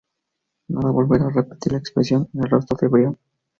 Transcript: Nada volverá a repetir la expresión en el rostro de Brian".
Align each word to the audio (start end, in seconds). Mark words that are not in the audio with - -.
Nada 0.73 0.93
volverá 0.97 1.27
a 1.27 1.35
repetir 1.35 1.71
la 1.73 1.77
expresión 1.77 2.27
en 2.33 2.43
el 2.43 2.49
rostro 2.49 2.75
de 2.81 2.87
Brian". 2.87 3.17